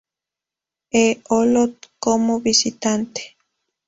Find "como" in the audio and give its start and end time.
2.03-2.39